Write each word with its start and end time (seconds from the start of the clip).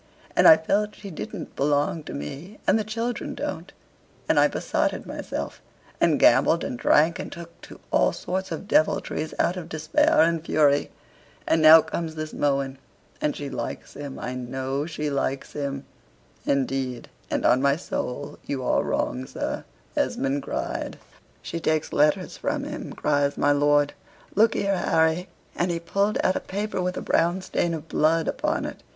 And 0.35 0.47
I 0.47 0.57
felt 0.57 0.95
she 0.95 1.11
didn't 1.11 1.55
belong 1.55 2.01
to 2.05 2.13
me: 2.15 2.57
and 2.65 2.79
the 2.79 2.83
children 2.83 3.35
don't. 3.35 3.71
And 4.27 4.39
I 4.39 4.47
besotted 4.47 5.05
myself, 5.05 5.61
and 5.99 6.19
gambled 6.19 6.63
and 6.63 6.75
drank, 6.79 7.19
and 7.19 7.31
took 7.31 7.61
to 7.61 7.79
all 7.91 8.11
sorts 8.11 8.51
of 8.51 8.67
deviltries 8.67 9.35
out 9.37 9.57
of 9.57 9.69
despair 9.69 10.21
and 10.23 10.43
fury. 10.43 10.89
And 11.47 11.61
now 11.61 11.81
comes 11.83 12.15
this 12.15 12.33
Mohun, 12.33 12.79
and 13.21 13.35
she 13.35 13.47
likes 13.47 13.93
him, 13.93 14.17
I 14.17 14.33
know 14.33 14.87
she 14.87 15.11
likes 15.11 15.53
him." 15.53 15.85
"Indeed, 16.47 17.07
and 17.29 17.45
on 17.45 17.61
my 17.61 17.75
soul, 17.75 18.39
you 18.43 18.63
are 18.63 18.81
wrong, 18.81 19.27
sir," 19.27 19.65
Esmond 19.95 20.41
cried. 20.41 20.97
"She 21.43 21.59
takes 21.59 21.93
letters 21.93 22.37
from 22.37 22.63
him," 22.63 22.91
cries 22.93 23.37
my 23.37 23.51
lord 23.51 23.93
"look 24.33 24.55
here, 24.55 24.79
Harry," 24.79 25.27
and 25.55 25.69
he 25.69 25.79
pulled 25.79 26.17
out 26.23 26.35
a 26.35 26.39
paper 26.39 26.81
with 26.81 26.97
a 26.97 27.03
brown 27.03 27.43
stain 27.43 27.75
of 27.75 27.87
blood 27.87 28.27
upon 28.27 28.65
it. 28.65 28.81